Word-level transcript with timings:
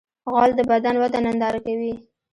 غول 0.31 0.51
د 0.55 0.61
بدن 0.71 0.95
وده 0.99 1.19
ننداره 1.25 1.59
کوي. 1.67 1.93